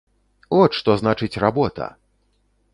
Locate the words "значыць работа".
1.03-1.93